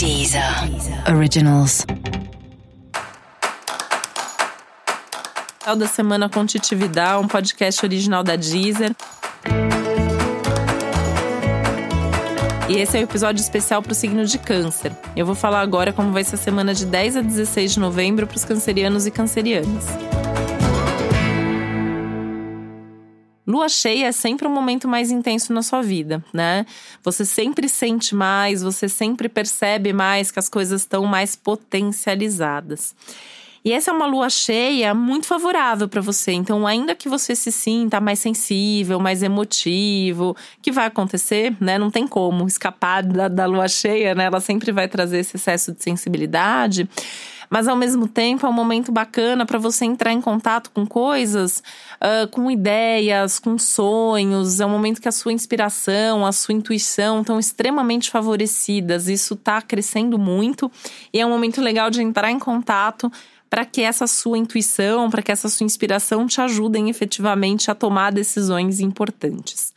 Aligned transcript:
Deezer 0.00 0.42
Originals. 1.14 1.84
Final 5.60 5.76
da 5.76 5.86
Semana 5.86 6.26
com 6.26 6.46
um 7.20 7.28
podcast 7.28 7.84
original 7.84 8.24
da 8.24 8.34
Deezer. 8.34 8.96
E 12.66 12.78
esse 12.78 12.96
é 12.96 13.00
o 13.00 13.04
episódio 13.04 13.42
especial 13.42 13.82
para 13.82 13.92
o 13.92 13.94
signo 13.94 14.24
de 14.24 14.38
Câncer. 14.38 14.90
Eu 15.14 15.26
vou 15.26 15.34
falar 15.34 15.60
agora 15.60 15.92
como 15.92 16.12
vai 16.12 16.24
ser 16.24 16.36
a 16.36 16.38
semana 16.38 16.72
de 16.72 16.86
10 16.86 17.18
a 17.18 17.20
16 17.20 17.74
de 17.74 17.80
novembro 17.80 18.26
para 18.26 18.38
os 18.38 18.44
cancerianos 18.46 19.06
e 19.06 19.10
cancerianas. 19.10 19.84
Lua 23.50 23.68
cheia 23.68 24.06
é 24.06 24.12
sempre 24.12 24.46
um 24.46 24.50
momento 24.50 24.86
mais 24.86 25.10
intenso 25.10 25.52
na 25.52 25.60
sua 25.60 25.82
vida, 25.82 26.24
né? 26.32 26.64
Você 27.02 27.24
sempre 27.24 27.68
sente 27.68 28.14
mais, 28.14 28.62
você 28.62 28.88
sempre 28.88 29.28
percebe 29.28 29.92
mais 29.92 30.30
que 30.30 30.38
as 30.38 30.48
coisas 30.48 30.82
estão 30.82 31.04
mais 31.04 31.34
potencializadas. 31.34 32.94
E 33.64 33.72
essa 33.72 33.90
é 33.90 33.94
uma 33.94 34.06
lua 34.06 34.30
cheia 34.30 34.94
muito 34.94 35.26
favorável 35.26 35.86
para 35.88 36.00
você. 36.00 36.32
Então, 36.32 36.66
ainda 36.66 36.94
que 36.94 37.08
você 37.08 37.34
se 37.34 37.52
sinta 37.52 38.00
mais 38.00 38.18
sensível, 38.20 38.98
mais 38.98 39.22
emotivo, 39.22 40.34
que 40.62 40.70
vai 40.70 40.86
acontecer, 40.86 41.54
né? 41.60 41.76
Não 41.76 41.90
tem 41.90 42.06
como 42.06 42.46
escapar 42.46 43.02
da, 43.02 43.28
da 43.28 43.46
lua 43.46 43.68
cheia, 43.68 44.14
né? 44.14 44.24
Ela 44.24 44.40
sempre 44.40 44.72
vai 44.72 44.88
trazer 44.88 45.18
esse 45.18 45.36
excesso 45.36 45.72
de 45.72 45.82
sensibilidade 45.82 46.88
mas 47.50 47.66
ao 47.66 47.74
mesmo 47.74 48.06
tempo 48.06 48.46
é 48.46 48.48
um 48.48 48.52
momento 48.52 48.92
bacana 48.92 49.44
para 49.44 49.58
você 49.58 49.84
entrar 49.84 50.12
em 50.12 50.20
contato 50.20 50.70
com 50.70 50.86
coisas, 50.86 51.60
uh, 51.96 52.28
com 52.30 52.48
ideias, 52.48 53.40
com 53.40 53.58
sonhos. 53.58 54.60
É 54.60 54.66
um 54.66 54.70
momento 54.70 55.00
que 55.00 55.08
a 55.08 55.12
sua 55.12 55.32
inspiração, 55.32 56.24
a 56.24 56.30
sua 56.30 56.54
intuição 56.54 57.20
estão 57.20 57.40
extremamente 57.40 58.08
favorecidas. 58.08 59.08
Isso 59.08 59.34
está 59.34 59.60
crescendo 59.60 60.16
muito 60.16 60.70
e 61.12 61.20
é 61.20 61.26
um 61.26 61.30
momento 61.30 61.60
legal 61.60 61.90
de 61.90 62.00
entrar 62.00 62.30
em 62.30 62.38
contato 62.38 63.10
para 63.50 63.64
que 63.64 63.82
essa 63.82 64.06
sua 64.06 64.38
intuição, 64.38 65.10
para 65.10 65.20
que 65.20 65.32
essa 65.32 65.48
sua 65.48 65.64
inspiração 65.64 66.24
te 66.28 66.40
ajudem 66.40 66.88
efetivamente 66.88 67.68
a 67.68 67.74
tomar 67.74 68.12
decisões 68.12 68.78
importantes. 68.78 69.69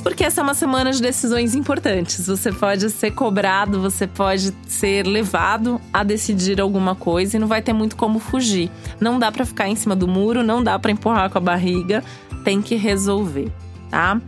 Porque 0.00 0.24
essa 0.24 0.40
é 0.40 0.44
uma 0.44 0.54
semana 0.54 0.92
de 0.92 1.00
decisões 1.00 1.54
importantes. 1.54 2.26
Você 2.26 2.52
pode 2.52 2.90
ser 2.90 3.12
cobrado, 3.12 3.80
você 3.80 4.06
pode 4.06 4.54
ser 4.66 5.06
levado 5.06 5.80
a 5.92 6.02
decidir 6.02 6.60
alguma 6.60 6.94
coisa 6.94 7.36
e 7.36 7.40
não 7.40 7.46
vai 7.46 7.62
ter 7.62 7.72
muito 7.72 7.96
como 7.96 8.18
fugir. 8.18 8.70
Não 9.00 9.18
dá 9.18 9.30
para 9.30 9.44
ficar 9.44 9.68
em 9.68 9.76
cima 9.76 9.94
do 9.94 10.08
muro, 10.08 10.42
não 10.42 10.62
dá 10.62 10.78
para 10.78 10.90
empurrar 10.90 11.30
com 11.30 11.38
a 11.38 11.40
barriga, 11.40 12.02
tem 12.44 12.62
que 12.62 12.76
resolver, 12.76 13.50
tá? 13.90 14.20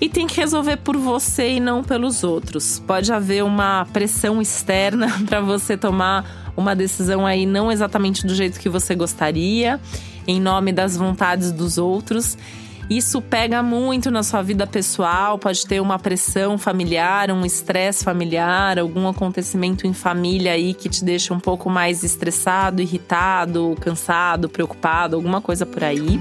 E 0.00 0.08
tem 0.08 0.26
que 0.26 0.40
resolver 0.40 0.78
por 0.78 0.96
você 0.96 1.52
e 1.52 1.60
não 1.60 1.84
pelos 1.84 2.24
outros. 2.24 2.82
Pode 2.86 3.12
haver 3.12 3.44
uma 3.44 3.86
pressão 3.92 4.40
externa 4.40 5.08
para 5.28 5.40
você 5.40 5.76
tomar 5.76 6.52
uma 6.56 6.74
decisão 6.74 7.26
aí 7.26 7.46
não 7.46 7.70
exatamente 7.70 8.26
do 8.26 8.34
jeito 8.34 8.58
que 8.58 8.68
você 8.68 8.94
gostaria, 8.94 9.78
em 10.26 10.40
nome 10.40 10.72
das 10.72 10.96
vontades 10.96 11.52
dos 11.52 11.76
outros. 11.76 12.36
Isso 12.90 13.22
pega 13.22 13.62
muito 13.62 14.10
na 14.10 14.24
sua 14.24 14.42
vida 14.42 14.66
pessoal, 14.66 15.38
pode 15.38 15.64
ter 15.64 15.80
uma 15.80 15.96
pressão 15.96 16.58
familiar, 16.58 17.30
um 17.30 17.46
estresse 17.46 18.02
familiar, 18.02 18.80
algum 18.80 19.06
acontecimento 19.06 19.86
em 19.86 19.92
família 19.92 20.54
aí 20.54 20.74
que 20.74 20.88
te 20.88 21.04
deixa 21.04 21.32
um 21.32 21.38
pouco 21.38 21.70
mais 21.70 22.02
estressado, 22.02 22.82
irritado, 22.82 23.76
cansado, 23.80 24.48
preocupado, 24.48 25.14
alguma 25.14 25.40
coisa 25.40 25.64
por 25.64 25.84
aí. 25.84 26.18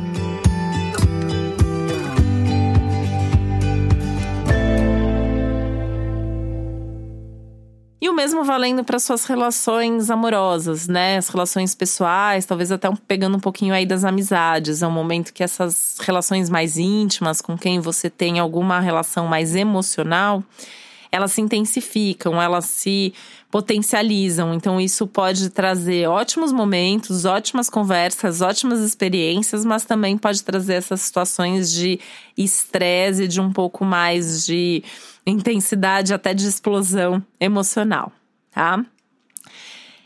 Mesmo 8.20 8.44
valendo 8.44 8.84
para 8.84 9.00
suas 9.00 9.24
relações 9.24 10.10
amorosas, 10.10 10.90
né? 10.90 11.16
As 11.16 11.30
relações 11.30 11.74
pessoais, 11.74 12.46
talvez 12.46 12.70
até 12.70 12.90
pegando 13.08 13.38
um 13.38 13.40
pouquinho 13.40 13.74
aí 13.74 13.86
das 13.86 14.04
amizades. 14.04 14.84
É 14.84 14.88
um 14.88 14.92
momento 14.92 15.34
que 15.34 15.42
essas 15.42 15.96
relações 16.02 16.50
mais 16.50 16.78
íntimas, 16.78 17.40
com 17.40 17.58
quem 17.58 17.80
você 17.80 18.10
tem 18.10 18.38
alguma 18.38 18.82
relação 18.82 19.26
mais 19.26 19.56
emocional, 19.56 20.44
elas 21.12 21.32
se 21.32 21.42
intensificam, 21.42 22.42
elas 22.42 22.66
se 22.66 23.14
potencializam. 23.50 24.54
Então, 24.54 24.80
isso 24.80 25.08
pode 25.08 25.50
trazer 25.50 26.08
ótimos 26.08 26.52
momentos, 26.52 27.26
ótimas 27.26 27.70
conversas, 27.70 28.42
ótimas 28.42 28.80
experiências, 28.80 29.66
mas 29.66 29.86
também 29.86 30.18
pode 30.18 30.44
trazer 30.44 30.74
essas 30.74 31.02
situações 31.02 31.72
de 31.72 32.00
estresse, 32.38 33.28
de 33.28 33.42
um 33.42 33.52
pouco 33.52 33.84
mais 33.84 34.46
de 34.46 34.84
intensidade, 35.26 36.14
até 36.14 36.34
de 36.34 36.48
explosão 36.48 37.24
emocional, 37.40 38.12
tá? 38.52 38.84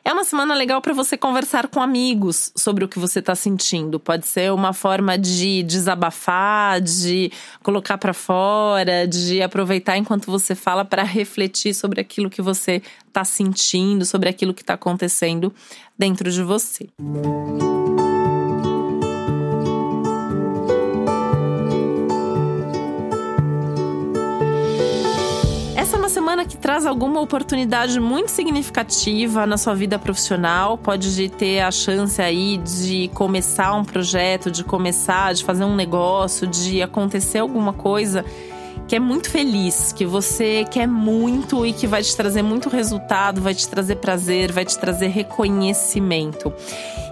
É 0.05 0.11
uma 0.11 0.25
semana 0.25 0.53
legal 0.53 0.81
para 0.81 0.93
você 0.93 1.15
conversar 1.15 1.69
com 1.69 1.81
amigos 1.81 2.51
sobre 2.57 2.83
o 2.83 2.89
que 2.89 2.99
você 2.99 3.19
está 3.19 3.33
sentindo. 3.35 3.99
Pode 3.99 4.27
ser 4.27 4.51
uma 4.51 4.73
forma 4.73 5.17
de 5.17 5.63
desabafar, 5.63 6.81
de 6.81 7.31
colocar 7.61 7.97
para 7.97 8.13
fora, 8.13 9.07
de 9.07 9.41
aproveitar 9.41 9.97
enquanto 9.97 10.25
você 10.25 10.55
fala 10.55 10.83
para 10.83 11.03
refletir 11.03 11.73
sobre 11.73 12.01
aquilo 12.01 12.29
que 12.29 12.41
você 12.41 12.81
está 13.07 13.23
sentindo, 13.23 14.03
sobre 14.03 14.27
aquilo 14.27 14.53
que 14.53 14.61
está 14.61 14.73
acontecendo 14.73 15.53
dentro 15.97 16.29
de 16.29 16.43
você. 16.43 16.89
Música 16.99 17.82
semana 26.13 26.45
que 26.45 26.55
traz 26.55 26.85
alguma 26.85 27.19
oportunidade 27.19 27.99
muito 27.99 28.29
significativa 28.29 29.47
na 29.47 29.57
sua 29.57 29.73
vida 29.73 29.97
profissional. 29.97 30.77
Pode 30.77 31.27
ter 31.29 31.61
a 31.61 31.71
chance 31.71 32.21
aí 32.21 32.57
de 32.57 33.09
começar 33.15 33.73
um 33.73 33.83
projeto, 33.83 34.51
de 34.51 34.63
começar, 34.63 35.33
de 35.33 35.43
fazer 35.43 35.63
um 35.63 35.75
negócio, 35.75 36.45
de 36.45 36.83
acontecer 36.83 37.39
alguma 37.39 37.73
coisa 37.73 38.23
que 38.87 38.95
é 38.95 38.99
muito 38.99 39.29
feliz, 39.29 39.91
que 39.91 40.05
você 40.05 40.65
quer 40.69 40.87
muito 40.87 41.65
e 41.65 41.73
que 41.73 41.87
vai 41.87 42.03
te 42.03 42.15
trazer 42.15 42.43
muito 42.43 42.69
resultado, 42.69 43.41
vai 43.41 43.55
te 43.55 43.67
trazer 43.67 43.95
prazer, 43.95 44.51
vai 44.51 44.65
te 44.65 44.77
trazer 44.77 45.07
reconhecimento. 45.07 46.53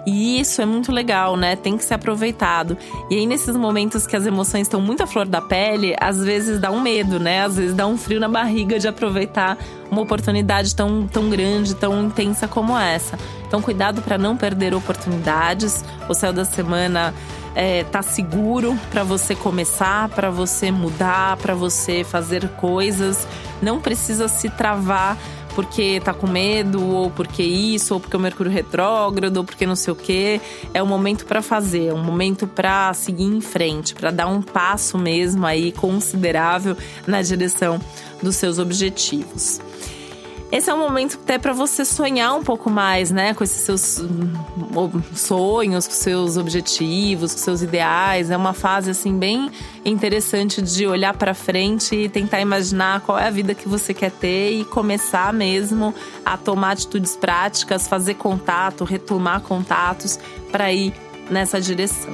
E 0.04 0.40
isso 0.40 0.60
é 0.60 0.66
muito 0.66 0.90
legal, 0.90 1.36
né? 1.36 1.54
Tem 1.54 1.76
que 1.76 1.84
ser 1.84 1.94
aproveitado. 1.94 2.76
E 3.08 3.16
aí, 3.16 3.26
nesses 3.26 3.56
momentos 3.56 4.06
que 4.06 4.16
as 4.16 4.26
emoções 4.26 4.62
estão 4.62 4.80
muito 4.80 5.02
à 5.02 5.06
flor 5.06 5.26
da 5.26 5.40
pele, 5.40 5.94
às 6.00 6.22
vezes 6.22 6.58
dá 6.58 6.70
um 6.70 6.80
medo, 6.80 7.20
né? 7.20 7.44
Às 7.44 7.56
vezes 7.56 7.74
dá 7.74 7.86
um 7.86 7.96
frio 7.96 8.18
na 8.18 8.28
barriga 8.28 8.78
de 8.78 8.88
aproveitar 8.88 9.56
uma 9.90 10.00
oportunidade 10.00 10.74
tão, 10.74 11.06
tão 11.06 11.30
grande, 11.30 11.74
tão 11.74 12.04
intensa 12.04 12.48
como 12.48 12.76
essa. 12.76 13.16
Então, 13.46 13.62
cuidado 13.62 14.02
para 14.02 14.18
não 14.18 14.36
perder 14.36 14.74
oportunidades. 14.74 15.84
O 16.08 16.14
céu 16.14 16.32
da 16.32 16.44
semana 16.44 17.14
é, 17.54 17.84
tá 17.84 18.02
seguro 18.02 18.76
para 18.90 19.04
você 19.04 19.34
começar, 19.34 20.08
para 20.08 20.30
você 20.30 20.70
mudar, 20.70 21.36
para 21.36 21.54
você 21.54 22.02
fazer 22.02 22.48
coisas. 22.56 23.26
Não 23.60 23.80
precisa 23.80 24.26
se 24.26 24.48
travar 24.50 25.16
porque 25.54 26.00
tá 26.00 26.12
com 26.12 26.26
medo, 26.26 26.84
ou 26.84 27.10
porque 27.10 27.42
isso, 27.42 27.94
ou 27.94 28.00
porque 28.00 28.16
o 28.16 28.20
Mercúrio 28.20 28.50
retrógrado, 28.52 29.36
ou 29.38 29.44
porque 29.44 29.66
não 29.66 29.76
sei 29.76 29.92
o 29.92 29.96
quê. 29.96 30.40
É 30.74 30.82
um 30.82 30.86
momento 30.86 31.26
para 31.26 31.42
fazer, 31.42 31.86
é 31.88 31.94
um 31.94 32.02
momento 32.02 32.46
para 32.46 32.92
seguir 32.94 33.24
em 33.24 33.40
frente, 33.40 33.94
para 33.94 34.10
dar 34.10 34.26
um 34.26 34.42
passo 34.42 34.98
mesmo 34.98 35.46
aí 35.46 35.72
considerável 35.72 36.76
na 37.06 37.22
direção 37.22 37.80
dos 38.22 38.36
seus 38.36 38.58
objetivos. 38.58 39.60
Esse 40.52 40.68
é 40.68 40.74
um 40.74 40.78
momento 40.78 41.18
até 41.22 41.38
para 41.38 41.54
você 41.54 41.82
sonhar 41.82 42.34
um 42.34 42.44
pouco 42.44 42.68
mais, 42.68 43.10
né? 43.10 43.32
Com 43.32 43.42
esses 43.42 43.62
seus 43.62 44.00
hum, 44.00 45.02
sonhos, 45.14 45.88
com 45.88 45.94
seus 45.94 46.36
objetivos, 46.36 47.32
com 47.32 47.38
seus 47.38 47.62
ideais. 47.62 48.30
É 48.30 48.36
uma 48.36 48.52
fase 48.52 48.90
assim 48.90 49.18
bem 49.18 49.50
interessante 49.82 50.60
de 50.60 50.86
olhar 50.86 51.16
para 51.16 51.32
frente 51.32 51.96
e 51.96 52.06
tentar 52.06 52.42
imaginar 52.42 53.00
qual 53.00 53.18
é 53.18 53.28
a 53.28 53.30
vida 53.30 53.54
que 53.54 53.66
você 53.66 53.94
quer 53.94 54.10
ter 54.10 54.52
e 54.52 54.62
começar 54.66 55.32
mesmo 55.32 55.94
a 56.22 56.36
tomar 56.36 56.72
atitudes 56.72 57.16
práticas, 57.16 57.88
fazer 57.88 58.14
contato, 58.14 58.84
retomar 58.84 59.40
contatos 59.40 60.18
para 60.50 60.70
ir 60.70 60.92
nessa 61.30 61.58
direção. 61.62 62.12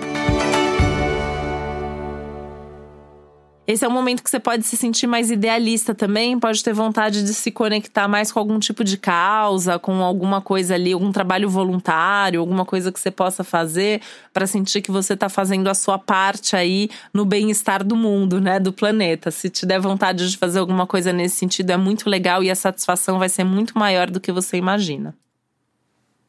Esse 3.70 3.84
é 3.84 3.88
um 3.88 3.92
momento 3.92 4.24
que 4.24 4.30
você 4.30 4.40
pode 4.40 4.64
se 4.64 4.78
sentir 4.78 5.06
mais 5.06 5.30
idealista 5.30 5.94
também, 5.94 6.40
pode 6.40 6.64
ter 6.64 6.72
vontade 6.72 7.22
de 7.22 7.34
se 7.34 7.50
conectar 7.50 8.08
mais 8.08 8.32
com 8.32 8.38
algum 8.38 8.58
tipo 8.58 8.82
de 8.82 8.96
causa, 8.96 9.78
com 9.78 10.02
alguma 10.02 10.40
coisa 10.40 10.74
ali, 10.74 10.90
algum 10.90 11.12
trabalho 11.12 11.50
voluntário, 11.50 12.40
alguma 12.40 12.64
coisa 12.64 12.90
que 12.90 12.98
você 12.98 13.10
possa 13.10 13.44
fazer 13.44 14.00
para 14.32 14.46
sentir 14.46 14.80
que 14.80 14.90
você 14.90 15.12
está 15.12 15.28
fazendo 15.28 15.68
a 15.68 15.74
sua 15.74 15.98
parte 15.98 16.56
aí 16.56 16.88
no 17.12 17.26
bem-estar 17.26 17.84
do 17.84 17.94
mundo, 17.94 18.40
né, 18.40 18.58
do 18.58 18.72
planeta. 18.72 19.30
Se 19.30 19.50
te 19.50 19.66
der 19.66 19.78
vontade 19.78 20.30
de 20.30 20.38
fazer 20.38 20.60
alguma 20.60 20.86
coisa 20.86 21.12
nesse 21.12 21.36
sentido, 21.36 21.68
é 21.68 21.76
muito 21.76 22.08
legal 22.08 22.42
e 22.42 22.50
a 22.50 22.54
satisfação 22.54 23.18
vai 23.18 23.28
ser 23.28 23.44
muito 23.44 23.78
maior 23.78 24.10
do 24.10 24.18
que 24.18 24.32
você 24.32 24.56
imagina. 24.56 25.14